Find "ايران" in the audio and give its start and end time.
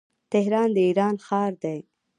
0.87-1.15